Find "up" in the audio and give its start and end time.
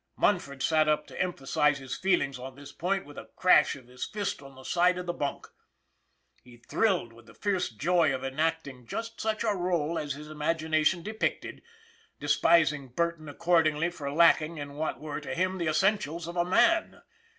0.87-1.05